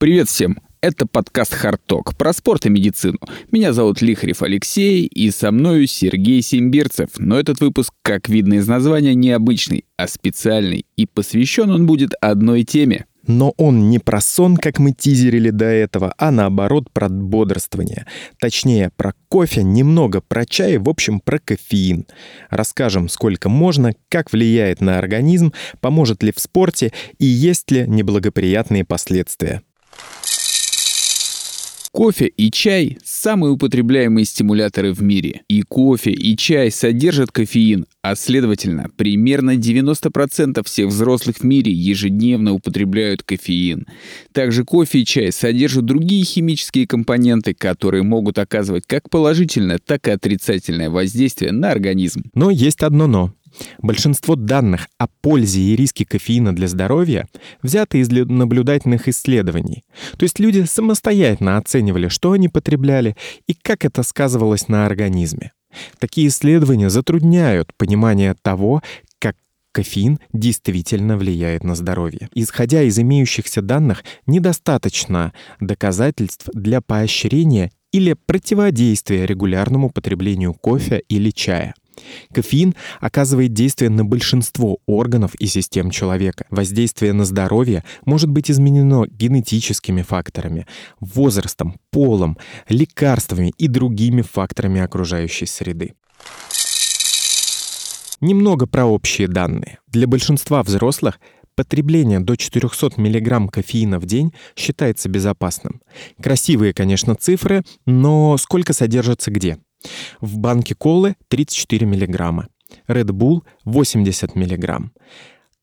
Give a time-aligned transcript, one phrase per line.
[0.00, 0.58] Привет всем!
[0.80, 3.18] Это подкаст «Харток» про спорт и медицину.
[3.50, 7.08] Меня зовут Лихарев Алексей, и со мною Сергей Симбирцев.
[7.18, 10.86] Но этот выпуск, как видно из названия, необычный, а специальный.
[10.96, 15.66] И посвящен он будет одной теме но он не про сон, как мы тизерили до
[15.66, 18.06] этого, а наоборот про бодрствование.
[18.40, 22.06] Точнее, про кофе, немного про чай, в общем, про кофеин.
[22.48, 28.86] Расскажем, сколько можно, как влияет на организм, поможет ли в спорте и есть ли неблагоприятные
[28.86, 29.62] последствия.
[31.98, 35.40] Кофе и чай– самые употребляемые стимуляторы в мире.
[35.48, 42.52] И кофе, и чай содержат кофеин, а следовательно, примерно 90% всех взрослых в мире ежедневно
[42.52, 43.88] употребляют кофеин.
[44.30, 50.12] Также кофе и чай содержат другие химические компоненты, которые могут оказывать как положительное, так и
[50.12, 52.22] отрицательное воздействие на организм.
[52.32, 53.34] Но есть одно «но».
[53.82, 57.28] Большинство данных о пользе и риске кофеина для здоровья
[57.62, 59.84] взяты из наблюдательных исследований.
[60.16, 65.52] То есть люди самостоятельно оценивали, что они потребляли и как это сказывалось на организме.
[65.98, 68.82] Такие исследования затрудняют понимание того,
[69.18, 69.36] как
[69.72, 72.28] кофеин действительно влияет на здоровье.
[72.34, 81.74] Исходя из имеющихся данных, недостаточно доказательств для поощрения или противодействия регулярному потреблению кофе или чая.
[82.32, 86.46] Кофеин оказывает действие на большинство органов и систем человека.
[86.50, 90.66] Воздействие на здоровье может быть изменено генетическими факторами,
[91.00, 92.38] возрастом, полом,
[92.68, 95.94] лекарствами и другими факторами окружающей среды.
[98.20, 99.78] Немного про общие данные.
[99.86, 101.20] Для большинства взрослых
[101.54, 105.82] потребление до 400 мг кофеина в день считается безопасным.
[106.22, 109.58] Красивые, конечно, цифры, но сколько содержится где?
[110.20, 112.48] В банке колы 34 мг.
[112.86, 114.90] Red Bull 80 мг.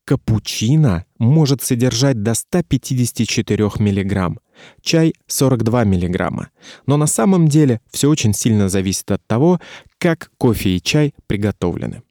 [0.05, 4.38] Капучино может содержать до 154 мг.
[4.81, 6.50] Чай 42 мг.
[6.85, 9.59] Но на самом деле все очень сильно зависит от того,
[9.97, 12.03] как кофе и чай приготовлены.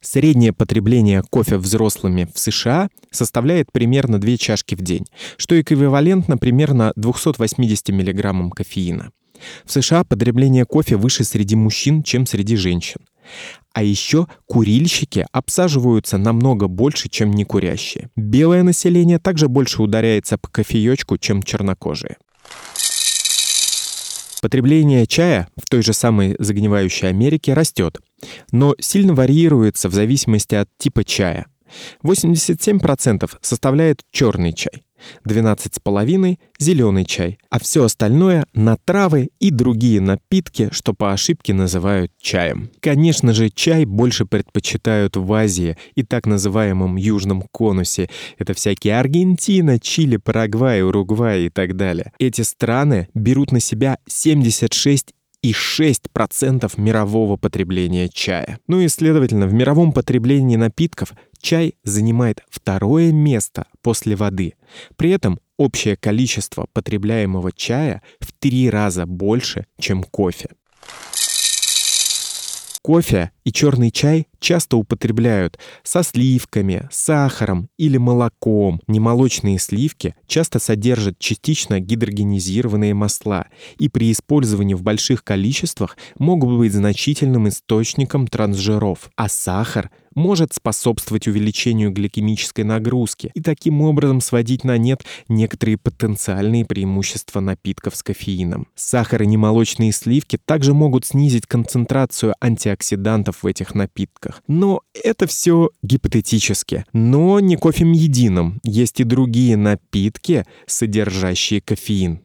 [0.00, 5.06] Среднее потребление кофе взрослыми в США составляет примерно 2 чашки в день,
[5.36, 9.12] что эквивалентно примерно 280 мг кофеина.
[9.64, 13.00] В США потребление кофе выше среди мужчин, чем среди женщин.
[13.72, 18.10] А еще курильщики обсаживаются намного больше, чем некурящие.
[18.16, 22.16] Белое население также больше ударяется по кофеечку, чем чернокожие.
[24.40, 27.98] Потребление чая в той же самой загнивающей Америке растет,
[28.52, 31.46] но сильно варьируется в зависимости от типа чая.
[32.04, 34.84] 87% составляет черный чай,
[35.26, 42.12] 12,5 зеленый чай, а все остальное на травы и другие напитки, что по ошибке называют
[42.20, 42.70] чаем.
[42.80, 48.08] Конечно же, чай больше предпочитают в Азии и так называемом Южном конусе.
[48.38, 52.12] Это всякие Аргентина, Чили, Парагвай, Уругвай и так далее.
[52.18, 58.58] Эти страны берут на себя 76 и 6% мирового потребления чая.
[58.66, 64.54] Ну и, следовательно, в мировом потреблении напитков чай занимает второе место после воды.
[64.96, 70.50] При этом общее количество потребляемого чая в три раза больше, чем кофе.
[72.82, 78.80] Кофе и черный чай часто употребляют со сливками, сахаром или молоком.
[78.88, 83.46] Немолочные сливки часто содержат частично гидрогенизированные масла
[83.78, 91.28] и при использовании в больших количествах могут быть значительным источником трансжиров, а сахар может способствовать
[91.28, 98.66] увеличению гликемической нагрузки и таким образом сводить на нет некоторые потенциальные преимущества напитков с кофеином.
[98.74, 104.29] Сахар и немолочные сливки также могут снизить концентрацию антиоксидантов в этих напитках.
[104.46, 106.84] Но это все гипотетически.
[106.92, 108.60] Но не кофем единым.
[108.64, 112.20] Есть и другие напитки, содержащие кофеин.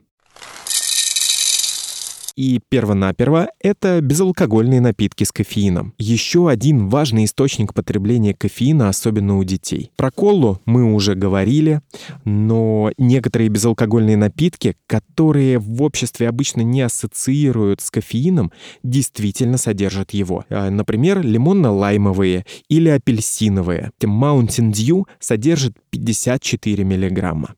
[2.35, 5.93] И первонаперво это безалкогольные напитки с кофеином.
[5.97, 9.91] Еще один важный источник потребления кофеина, особенно у детей.
[9.95, 11.81] Про колу мы уже говорили,
[12.25, 18.51] но некоторые безалкогольные напитки, которые в обществе обычно не ассоциируют с кофеином,
[18.83, 20.45] действительно содержат его.
[20.49, 23.91] А, например, лимонно-лаймовые или апельсиновые.
[24.01, 27.55] Mountain Dew содержит 54 миллиграмма.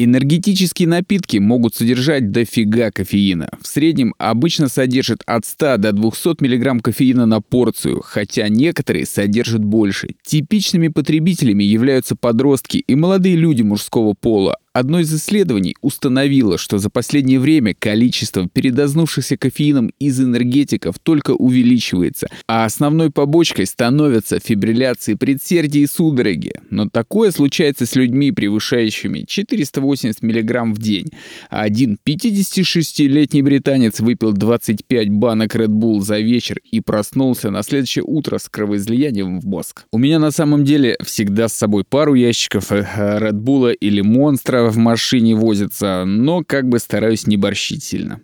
[0.00, 3.50] Энергетические напитки могут содержать дофига кофеина.
[3.60, 9.64] В среднем обычно содержат от 100 до 200 мг кофеина на порцию, хотя некоторые содержат
[9.64, 10.10] больше.
[10.22, 16.88] Типичными потребителями являются подростки и молодые люди мужского пола, Одно из исследований установило, что за
[16.88, 25.82] последнее время количество передознувшихся кофеином из энергетиков только увеличивается, а основной побочкой становятся фибрилляции предсердий
[25.82, 26.52] и судороги.
[26.70, 31.08] Но такое случается с людьми, превышающими 480 мг в день.
[31.50, 38.38] Один 56-летний британец выпил 25 банок Red Bull за вечер и проснулся на следующее утро
[38.38, 39.86] с кровоизлиянием в мозг.
[39.90, 42.86] У меня на самом деле всегда с собой пару ящиков э,
[43.20, 48.20] Red Bull или монстра в машине возится, но как бы стараюсь не борщить сильно.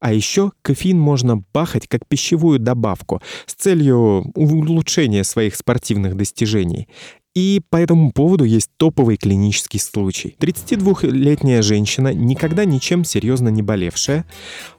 [0.00, 6.88] А еще кофеин можно бахать как пищевую добавку с целью улучшения своих спортивных достижений.
[7.34, 10.36] И по этому поводу есть топовый клинический случай.
[10.38, 14.26] 32-летняя женщина, никогда ничем серьезно не болевшая,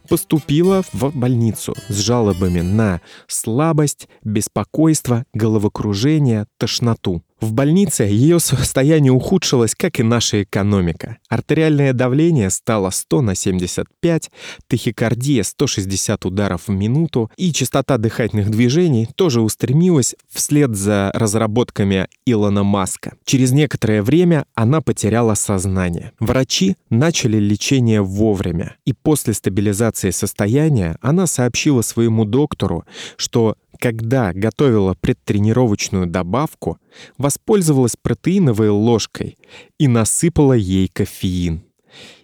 [0.08, 7.24] поступила в больницу с жалобами на слабость, беспокойство, головокружение, тошноту.
[7.44, 11.18] В больнице ее состояние ухудшилось, как и наша экономика.
[11.28, 14.32] Артериальное давление стало 100 на 75,
[14.68, 22.64] тахикардия 160 ударов в минуту, и частота дыхательных движений тоже устремилась вслед за разработками Илона
[22.64, 23.18] Маска.
[23.26, 26.14] Через некоторое время она потеряла сознание.
[26.22, 32.86] Врачи начали лечение вовремя, и после стабилизации состояния она сообщила своему доктору,
[33.18, 36.78] что когда готовила предтренировочную добавку,
[37.18, 39.38] воспользовалась протеиновой ложкой
[39.78, 41.63] и насыпала ей кофеин.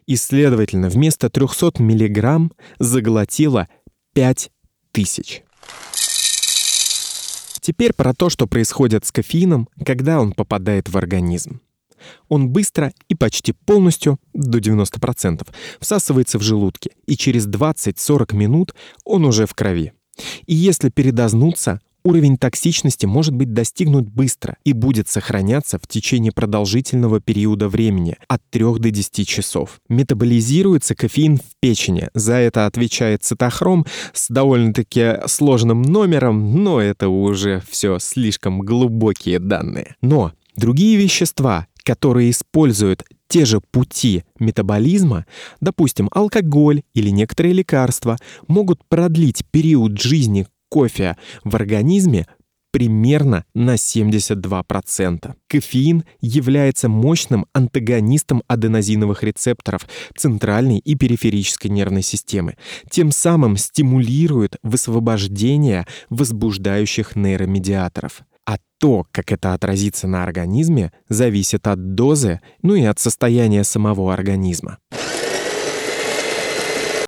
[0.05, 3.67] И, следовательно, вместо 300 мг заглотила
[4.13, 5.43] 5000.
[7.61, 11.61] Теперь про то, что происходит с кофеином, когда он попадает в организм.
[12.27, 15.47] Он быстро и почти полностью, до 90%,
[15.79, 19.93] всасывается в желудке, и через 20-40 минут он уже в крови.
[20.45, 27.19] И если передознуться, уровень токсичности может быть достигнут быстро и будет сохраняться в течение продолжительного
[27.19, 29.79] периода времени от 3 до 10 часов.
[29.89, 32.09] Метаболизируется кофеин в печени.
[32.13, 39.95] За это отвечает цитохром с довольно-таки сложным номером, но это уже все слишком глубокие данные.
[40.01, 45.25] Но другие вещества, которые используют те же пути метаболизма,
[45.59, 52.27] допустим, алкоголь или некоторые лекарства, могут продлить период жизни кофе в организме
[52.71, 55.33] примерно на 72%.
[55.47, 62.55] Кофеин является мощным антагонистом аденозиновых рецепторов центральной и периферической нервной системы,
[62.91, 68.21] тем самым стимулирует высвобождение возбуждающих нейромедиаторов.
[68.49, 74.11] А то, как это отразится на организме, зависит от дозы, ну и от состояния самого
[74.11, 74.79] организма.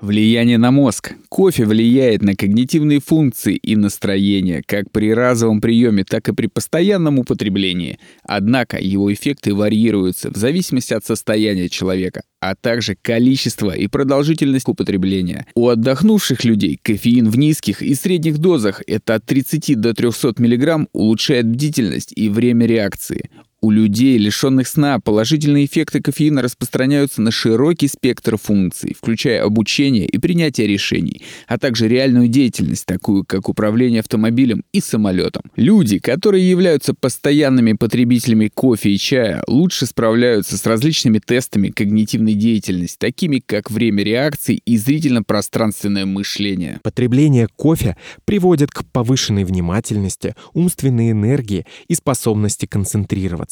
[0.02, 1.14] Влияние на мозг.
[1.30, 7.20] Кофе влияет на когнитивные функции и настроение, как при разовом приеме, так и при постоянном
[7.20, 8.00] употреблении.
[8.24, 15.46] Однако его эффекты варьируются в зависимости от состояния человека, а также количество и продолжительность употребления.
[15.54, 20.88] У отдохнувших людей кофеин в низких и средних дозах, это от 30 до 300 мг,
[20.94, 23.30] улучшает бдительность и время реакции.
[23.64, 30.18] У людей, лишенных сна, положительные эффекты кофеина распространяются на широкий спектр функций, включая обучение и
[30.18, 35.44] принятие решений, а также реальную деятельность, такую как управление автомобилем и самолетом.
[35.56, 42.98] Люди, которые являются постоянными потребителями кофе и чая, лучше справляются с различными тестами когнитивной деятельности,
[42.98, 46.80] такими как время реакции и зрительно-пространственное мышление.
[46.82, 53.51] Потребление кофе приводит к повышенной внимательности, умственной энергии и способности концентрироваться.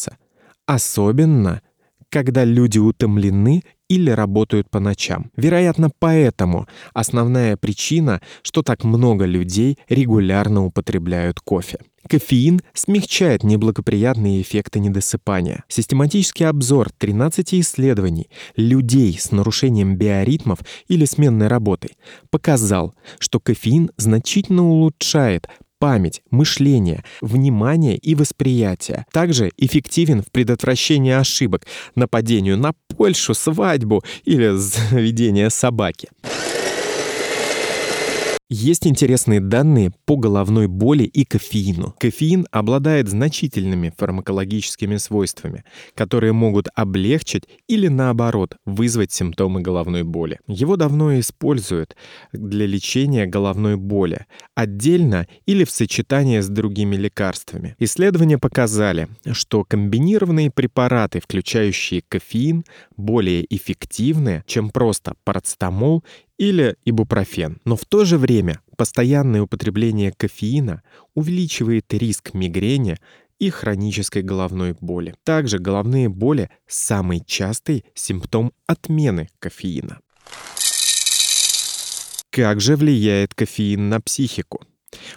[0.69, 1.63] Особенно,
[2.11, 5.31] когда люди утомлены или работают по ночам.
[5.35, 11.79] Вероятно, поэтому основная причина, что так много людей регулярно употребляют кофе.
[12.07, 15.63] Кофеин смягчает неблагоприятные эффекты недосыпания.
[15.69, 21.97] Систематический обзор 13 исследований людей с нарушением биоритмов или сменной работой
[22.29, 25.49] показал, что кофеин значительно улучшает
[25.79, 29.05] память, мышление, внимание и восприятие.
[29.11, 36.09] Также эффективен в предотвращении ошибок, нападению на Польшу, свадьбу или заведение собаки.
[38.51, 41.93] Есть интересные данные по головной боли и кофеину.
[41.99, 45.63] Кофеин обладает значительными фармакологическими свойствами,
[45.93, 50.39] которые могут облегчить или наоборот вызвать симптомы головной боли.
[50.47, 51.95] Его давно используют
[52.33, 54.25] для лечения головной боли,
[54.55, 57.75] отдельно или в сочетании с другими лекарствами.
[57.77, 62.63] Исследования показали, что комбинированные препараты, включающие кофеин,
[62.97, 66.03] более эффективны, чем просто парацетамол
[66.39, 67.59] или ибупрофен.
[67.65, 70.81] Но в то же время постоянное употребление кофеина
[71.13, 72.97] увеличивает риск мигрени
[73.37, 75.15] и хронической головной боли.
[75.23, 79.99] Также головные боли– самый частый симптом отмены кофеина.
[82.31, 84.65] Как же влияет кофеин на психику?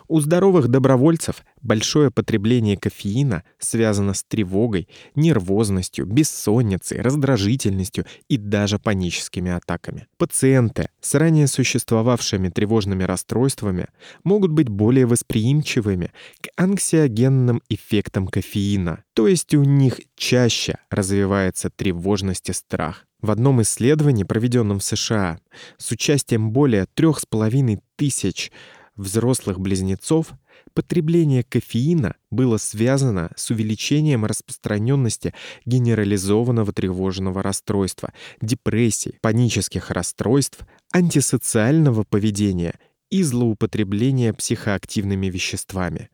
[0.08, 9.52] У здоровых добровольцев большое потребление кофеина связано с тревогой, нервозностью, бессонницей, раздражительностью и даже паническими
[9.52, 10.06] атаками.
[10.18, 13.88] Пациенты с ранее существовавшими тревожными расстройствами
[14.24, 22.48] могут быть более восприимчивыми к анксиогенным эффектам кофеина, то есть у них чаще развивается тревожность
[22.48, 23.06] и страх.
[23.20, 25.38] В одном исследовании, проведенном в США,
[25.78, 28.50] с участием более трех с половиной тысяч
[28.96, 30.32] взрослых близнецов
[30.74, 35.34] потребление кофеина было связано с увеличением распространенности
[35.64, 40.60] генерализованного тревожного расстройства, депрессии, панических расстройств,
[40.92, 42.78] антисоциального поведения
[43.10, 46.10] и злоупотребления психоактивными веществами.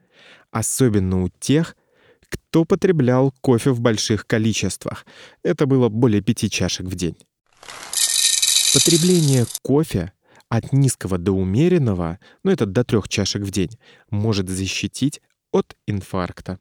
[0.51, 1.77] Особенно у тех,
[2.29, 5.07] кто потреблял кофе в больших количествах.
[5.43, 7.17] Это было более пяти чашек в день.
[8.75, 10.13] Потребление кофе
[10.49, 13.79] от низкого до умеренного, ну это до трех чашек в день,
[14.11, 15.21] может защитить
[15.53, 16.59] от инфаркта.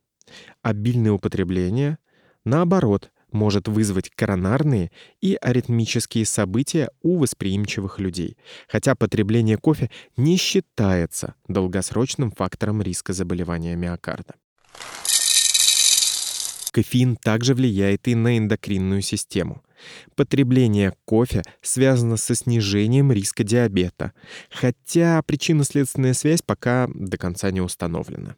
[0.62, 1.98] Обильное употребление,
[2.44, 4.92] наоборот, может вызвать коронарные
[5.22, 13.76] и аритмические события у восприимчивых людей, хотя потребление кофе не считается долгосрочным фактором риска заболевания
[13.76, 14.36] миокарда.
[16.78, 19.64] Кофеин также влияет и на эндокринную систему.
[20.16, 24.12] Потребление кофе связано со снижением риска диабета,
[24.52, 28.36] хотя причинно-следственная связь пока до конца не установлена.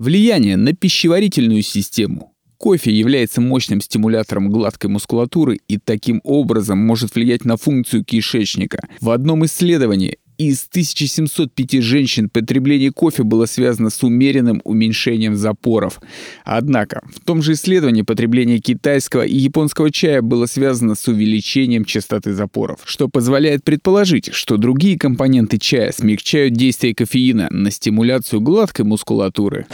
[0.00, 2.34] Влияние на пищеварительную систему.
[2.56, 8.88] Кофе является мощным стимулятором гладкой мускулатуры и таким образом может влиять на функцию кишечника.
[9.00, 16.00] В одном исследовании из 1705 женщин потребление кофе было связано с умеренным уменьшением запоров.
[16.44, 22.32] Однако, в том же исследовании потребление китайского и японского чая было связано с увеличением частоты
[22.32, 29.66] запоров, что позволяет предположить, что другие компоненты чая смягчают действие кофеина на стимуляцию гладкой мускулатуры.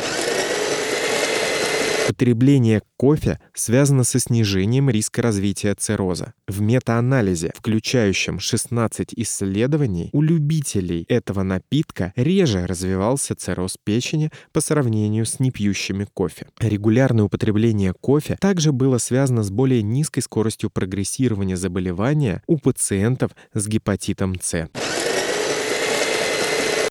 [2.08, 6.32] Потребление кофе связано со снижением риска развития цирроза.
[6.46, 15.26] В метаанализе, включающем 16 исследований, у любителей этого напитка реже развивался цирроз печени по сравнению
[15.26, 16.46] с непьющими кофе.
[16.58, 23.68] Регулярное употребление кофе также было связано с более низкой скоростью прогрессирования заболевания у пациентов с
[23.68, 24.70] гепатитом С.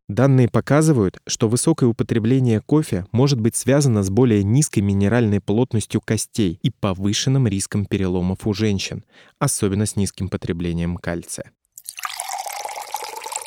[0.08, 6.60] Данные показывают, что высокое употребление кофе может быть связано с более низкой минеральной плотностью костей
[6.64, 9.04] и повышенным риском переломов у женщин,
[9.38, 11.52] особенно с низким потреблением кальция.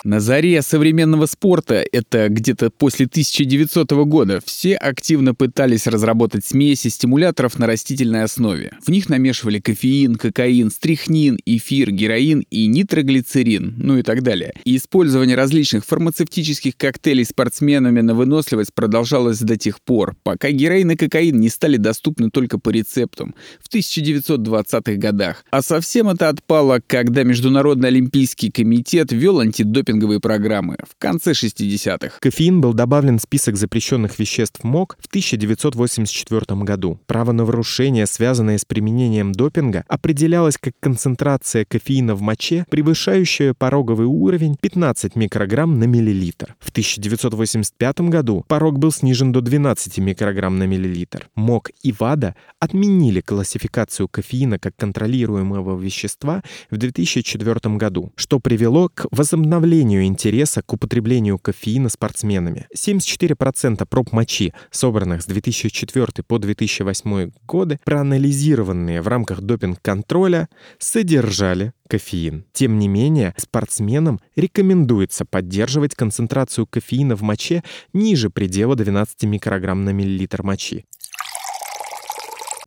[0.02, 7.58] На заре современного спорта, это где-то после 1900 года, все активно пытались разработать смеси стимуляторов
[7.58, 8.72] на растительной основе.
[8.82, 14.54] В них намешивали кофеин, кокаин, стрихнин, эфир, героин и нитроглицерин, ну и так далее.
[14.64, 20.96] И использование различных фармацевтических коктейлей спортсменами на выносливость продолжалось до тех пор, пока героин и
[20.96, 25.44] кокаин не стали доступны только по рецептам в 1920-х годах.
[25.50, 32.18] А совсем это отпало, когда Международный олимпийский комитет ввел антидопинг антидопинговые программы в конце 60-х.
[32.20, 37.00] Кофеин был добавлен в список запрещенных веществ МОК в 1984 году.
[37.06, 44.06] Право на нарушение, связанное с применением допинга, определялось как концентрация кофеина в моче, превышающая пороговый
[44.06, 46.54] уровень 15 микрограмм на миллилитр.
[46.60, 51.28] В 1985 году порог был снижен до 12 микрограмм на миллилитр.
[51.34, 59.06] МОК и ВАДА отменили классификацию кофеина как контролируемого вещества в 2004 году, что привело к
[59.10, 62.66] возобновлению снижению интереса к употреблению кофеина спортсменами.
[62.76, 72.44] 74% проб мочи, собранных с 2004 по 2008 годы, проанализированные в рамках допинг-контроля, содержали кофеин.
[72.52, 77.62] Тем не менее, спортсменам рекомендуется поддерживать концентрацию кофеина в моче
[77.94, 80.84] ниже предела 12 микрограмм на миллилитр мочи.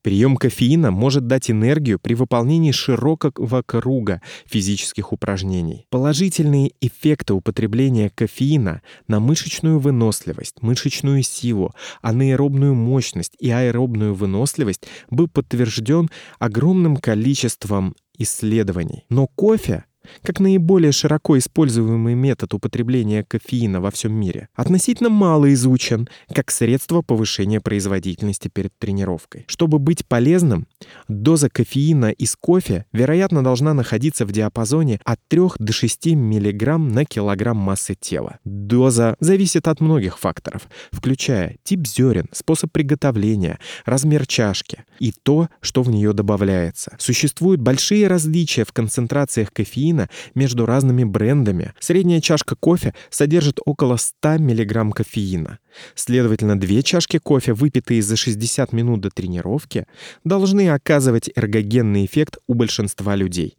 [0.04, 5.88] Прием кофеина может дать энергию при выполнении широкого круга физических упражнений.
[5.90, 15.30] Положительные эффекты употребления кофеина на мышечную выносливость, мышечную силу, анаэробную мощность и аэробную выносливость был
[15.30, 19.06] подтвержден огромным количеством исследований.
[19.10, 19.86] Но кофе
[20.22, 27.02] как наиболее широко используемый метод употребления кофеина во всем мире, относительно мало изучен как средство
[27.02, 29.46] повышения производительности перед тренировкой.
[29.48, 30.68] Чтобы быть полезным,
[31.08, 37.06] доза кофеина из кофе, вероятно, должна находиться в диапазоне от 3 до 6 мг на
[37.06, 38.40] килограмм массы тела.
[38.44, 45.84] Доза зависит от многих факторов, включая тип зерен, способ приготовления, размер чашки и то, что
[45.84, 46.96] в нее добавляется.
[47.00, 49.93] Существуют большие различия в концентрациях кофеина
[50.36, 51.74] между разными брендами.
[51.80, 55.60] Средняя чашка кофе содержит около 100 мг кофеина.
[55.96, 59.86] Следовательно, две чашки кофе, выпитые за 60 минут до тренировки,
[60.24, 63.58] должны оказывать эргогенный эффект у большинства людей.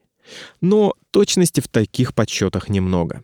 [0.60, 3.22] Но точности в таких подсчетах немного.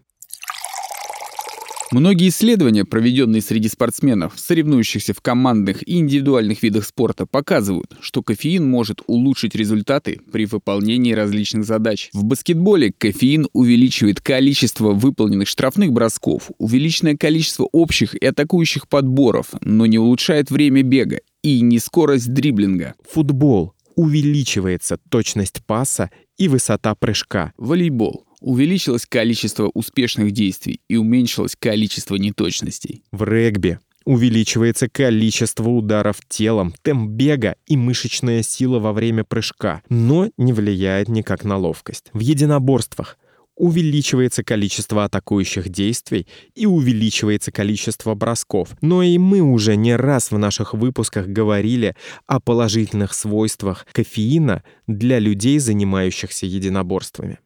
[1.92, 8.64] Многие исследования, проведенные среди спортсменов, соревнующихся в командных и индивидуальных видах спорта, показывают, что кофеин
[8.68, 12.08] может улучшить результаты при выполнении различных задач.
[12.12, 19.86] В баскетболе кофеин увеличивает количество выполненных штрафных бросков, увеличенное количество общих и атакующих подборов, но
[19.86, 22.94] не улучшает время бега и не скорость дриблинга.
[23.10, 27.52] Футбол увеличивается точность паса и высота прыжка.
[27.58, 33.02] Волейбол увеличилось количество успешных действий и уменьшилось количество неточностей.
[33.12, 40.30] В регби увеличивается количество ударов телом, темп бега и мышечная сила во время прыжка, но
[40.36, 42.10] не влияет никак на ловкость.
[42.12, 43.18] В единоборствах
[43.56, 48.70] увеличивается количество атакующих действий и увеличивается количество бросков.
[48.80, 51.94] Но и мы уже не раз в наших выпусках говорили
[52.26, 57.38] о положительных свойствах кофеина для людей, занимающихся единоборствами.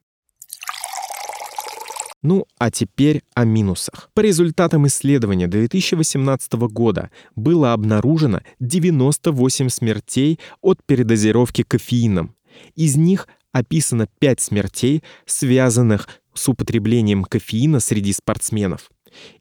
[2.24, 4.08] Ну, а теперь о минусах.
[4.14, 12.34] По результатам исследования 2018 года было обнаружено 98 смертей от передозировки кофеином.
[12.76, 18.90] Из них описано 5 смертей, связанных с употреблением кофеина среди спортсменов.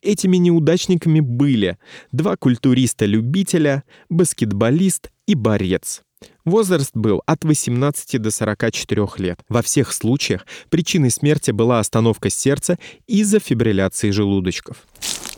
[0.01, 1.77] Этими неудачниками были
[2.11, 6.01] два культуриста-любителя, баскетболист и борец.
[6.45, 9.39] Возраст был от 18 до 44 лет.
[9.49, 12.77] Во всех случаях причиной смерти была остановка сердца
[13.07, 14.77] из-за фибрилляции желудочков.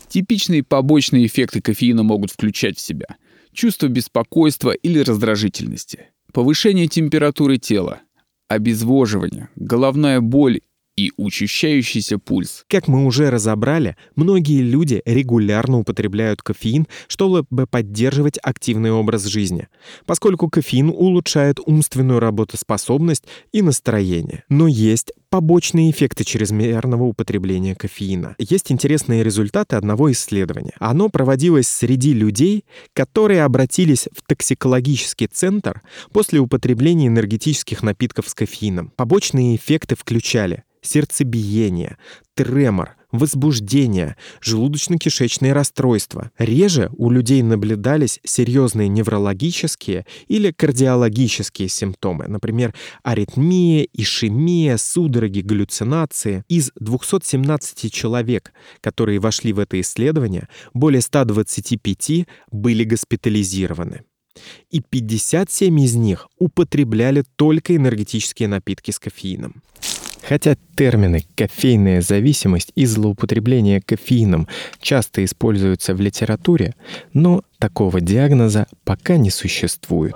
[0.07, 3.07] Типичные побочные эффекты кофеина могут включать в себя
[3.55, 8.01] чувство беспокойства или раздражительности, повышение температуры тела,
[8.47, 10.59] обезвоживание, головная боль
[10.97, 12.63] и учащающийся пульс.
[12.69, 19.67] Как мы уже разобрали, многие люди регулярно употребляют кофеин, чтобы поддерживать активный образ жизни,
[20.05, 24.43] поскольку кофеин улучшает умственную работоспособность и настроение.
[24.49, 28.35] Но есть побочные эффекты чрезмерного употребления кофеина.
[28.39, 30.75] Есть интересные результаты одного исследования.
[30.79, 35.81] Оно проводилось среди людей, которые обратились в токсикологический центр
[36.13, 38.93] после употребления энергетических напитков с кофеином.
[38.95, 41.97] Побочные эффекты включали сердцебиение,
[42.33, 46.31] тремор, возбуждение, желудочно-кишечные расстройства.
[46.37, 56.43] Реже у людей наблюдались серьезные неврологические или кардиологические симптомы, например, аритмия, ишемия, судороги, галлюцинации.
[56.47, 64.01] Из 217 человек, которые вошли в это исследование, более 125 были госпитализированы
[64.69, 69.61] и 57 из них употребляли только энергетические напитки с кофеином.
[70.27, 74.47] Хотя термины «кофейная зависимость» и «злоупотребление кофеином»
[74.81, 76.73] часто используются в литературе,
[77.13, 80.15] но такого диагноза пока не существует.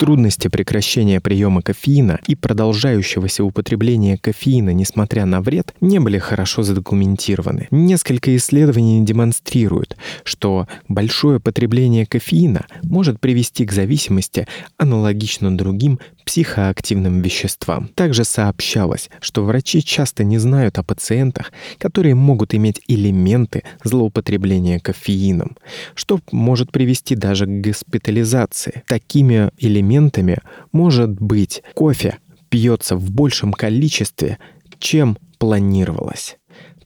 [0.00, 7.68] Трудности прекращения приема кофеина и продолжающегося употребления кофеина, несмотря на вред, не были хорошо задокументированы.
[7.70, 17.88] Несколько исследований демонстрируют, что большое потребление кофеина может привести к зависимости аналогично другим психоактивным веществам.
[17.94, 25.56] Также сообщалось, что врачи часто не знают о пациентах, которые могут иметь элементы злоупотребления кофеином,
[25.94, 28.82] что может привести даже к госпитализации.
[28.86, 30.38] Такими элементами
[30.72, 34.38] может быть кофе пьется в большем количестве,
[34.78, 36.36] чем планировалось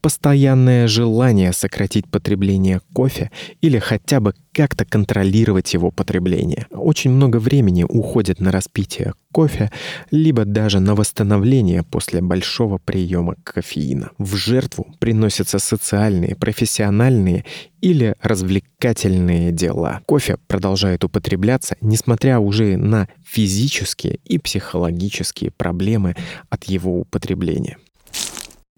[0.05, 6.67] постоянное желание сократить потребление кофе или хотя бы как-то контролировать его потребление.
[6.69, 9.71] Очень много времени уходит на распитие кофе,
[10.11, 14.11] либо даже на восстановление после большого приема кофеина.
[14.19, 17.43] В жертву приносятся социальные, профессиональные
[17.81, 20.01] или развлекательные дела.
[20.05, 26.15] Кофе продолжает употребляться, несмотря уже на физические и психологические проблемы
[26.51, 27.77] от его употребления.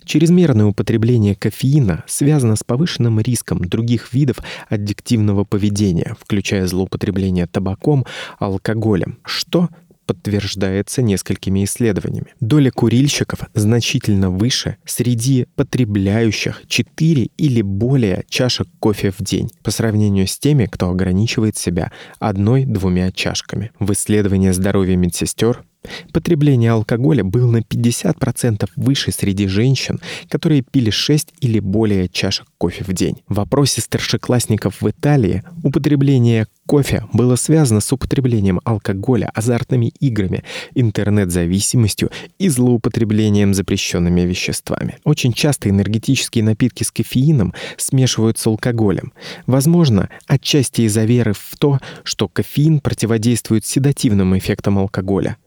[0.08, 4.38] Чрезмерное употребление кофеина связано с повышенным риском других видов
[4.70, 8.06] аддиктивного поведения, включая злоупотребление табаком,
[8.40, 9.68] алкоголем, что
[10.06, 12.34] подтверждается несколькими исследованиями.
[12.40, 20.26] Доля курильщиков значительно выше среди потребляющих 4 или более чашек кофе в день по сравнению
[20.26, 23.72] с теми, кто ограничивает себя одной-двумя чашками.
[23.78, 25.66] В исследовании здоровья медсестер
[26.12, 32.84] Потребление алкоголя было на 50% выше среди женщин, которые пили 6 или более чашек кофе
[32.84, 33.22] в день.
[33.28, 40.44] В вопросе старшеклассников в Италии употребление кофе было связано с употреблением алкоголя, азартными играми,
[40.76, 44.98] интернет-зависимостью и злоупотреблением запрещенными веществами.
[45.04, 49.14] Очень часто энергетические напитки с кофеином смешивают с алкоголем.
[49.48, 55.38] Возможно, отчасти из-за веры в то, что кофеин противодействует седативным эффектам алкоголя.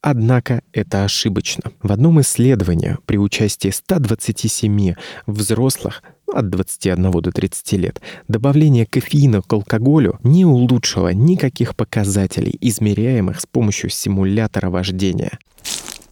[0.00, 1.72] Однако это ошибочно.
[1.82, 4.94] В одном исследовании при участии 127
[5.26, 13.40] взрослых от 21 до 30 лет, добавление кофеина к алкоголю не улучшило никаких показателей, измеряемых
[13.40, 15.38] с помощью симулятора вождения.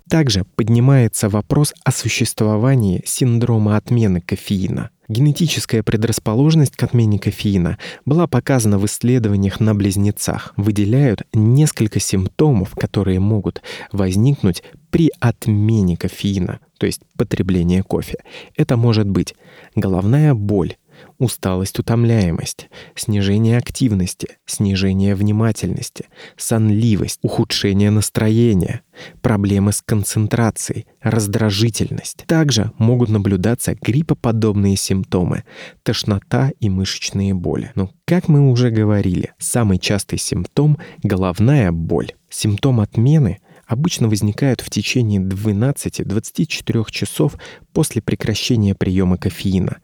[0.08, 4.90] Также поднимается вопрос о существовании синдрома отмены кофеина.
[5.08, 10.52] Генетическая предрасположенность к отмене кофеина была показана в исследованиях на близнецах.
[10.56, 18.18] Выделяют несколько симптомов, которые могут возникнуть при отмене кофеина, то есть потребление кофе.
[18.56, 19.34] Это может быть
[19.74, 20.76] головная боль,
[21.18, 28.82] усталость, утомляемость, снижение активности, снижение внимательности, сонливость, ухудшение настроения,
[29.22, 32.24] проблемы с концентрацией, раздражительность.
[32.26, 35.44] Также могут наблюдаться гриппоподобные симптомы,
[35.82, 37.72] тошнота и мышечные боли.
[37.74, 42.12] Но, как мы уже говорили, самый частый симптом— головная боль.
[42.28, 47.36] Симптом отмены обычно возникают в течение 12-24 часов
[47.72, 49.78] после прекращения приема кофеина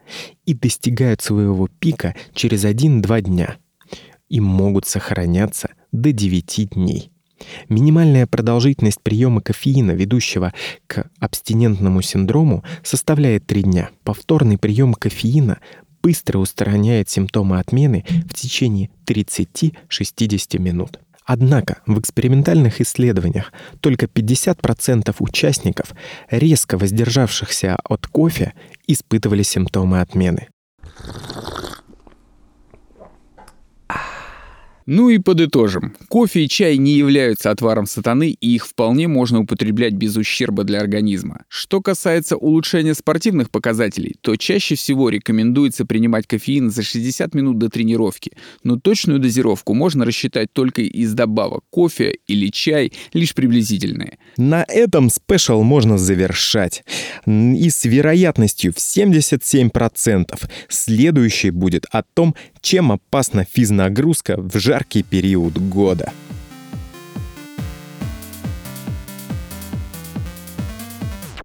[0.47, 3.57] и достигают своего пика через 1-2 дня
[4.29, 7.11] и могут сохраняться до 9 дней.
[7.69, 10.53] Минимальная продолжительность приема кофеина, ведущего
[10.87, 13.91] к абстинентному синдрому, составляет 3 дня.
[14.05, 15.59] Повторный прием кофеина
[16.03, 20.99] быстро устраняет симптомы отмены в течение 30-60 минут.
[21.25, 25.95] Однако в экспериментальных исследованиях только 50% участников,
[26.31, 28.55] резко воздержавшихся от кофе,
[28.87, 30.49] испытывали симптомы отмены.
[34.87, 35.95] Ну и подытожим.
[36.09, 40.81] Кофе и чай не являются отваром сатаны, и их вполне можно употреблять без ущерба для
[40.81, 41.45] организма.
[41.49, 47.69] Что касается улучшения спортивных показателей, то чаще всего рекомендуется принимать кофеин за 60 минут до
[47.69, 48.33] тренировки,
[48.65, 54.19] но точную дозировку можно рассчитать только из добавок кофе или чай, лишь приблизительные.
[54.37, 56.85] На этом спешл можно завершать.
[57.27, 65.59] И с вероятностью в 77% следующий будет о том, чем опасна физнагрузка в жаркий период
[65.59, 66.13] года.